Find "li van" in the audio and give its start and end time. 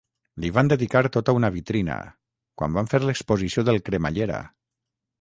0.45-0.71